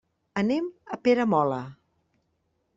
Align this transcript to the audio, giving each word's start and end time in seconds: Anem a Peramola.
Anem 0.41 0.69
a 0.95 0.99
Peramola. 1.07 1.61